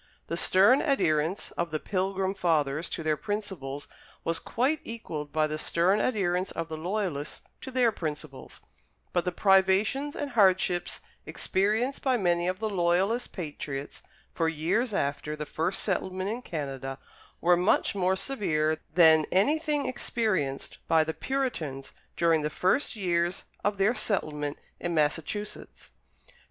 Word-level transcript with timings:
The 0.29 0.35
stern 0.35 0.81
adherence 0.81 1.51
of 1.51 1.69
the 1.69 1.79
Pilgrim 1.79 2.33
Fathers 2.33 2.89
to 2.89 3.03
their 3.03 3.15
principles 3.15 3.87
was 4.23 4.39
quite 4.39 4.79
equalled 4.83 5.31
by 5.31 5.45
the 5.45 5.59
stern 5.59 5.99
adherence 6.01 6.49
of 6.49 6.69
the 6.69 6.75
Loyalists 6.75 7.43
to 7.61 7.69
their 7.69 7.91
principles; 7.91 8.61
but 9.13 9.25
the 9.25 9.31
privations 9.31 10.15
and 10.15 10.31
hardships 10.31 11.01
experienced 11.27 12.01
by 12.01 12.17
many 12.17 12.47
of 12.47 12.57
the 12.57 12.67
Loyalist 12.67 13.31
patriots 13.31 14.01
for 14.33 14.49
years 14.49 14.91
after 14.91 15.35
the 15.35 15.45
first 15.45 15.83
settlement 15.83 16.31
in 16.31 16.41
Canada 16.41 16.97
were 17.39 17.55
much 17.55 17.93
more 17.93 18.15
severe 18.15 18.79
than 18.95 19.27
anything 19.31 19.85
experienced 19.85 20.79
by 20.87 21.03
the 21.03 21.13
Puritans 21.13 21.93
during 22.17 22.41
the 22.41 22.49
first 22.49 22.95
years 22.95 23.43
of 23.63 23.77
their 23.77 23.93
settlement 23.93 24.57
in 24.79 24.95
Massachusetts. 24.95 25.91